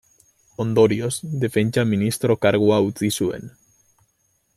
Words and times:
Ondorioz, 0.63 1.11
Defentsa 1.43 1.83
ministro 1.91 2.39
kargua 2.47 2.81
utzi 2.87 3.11
zuen. 3.19 3.47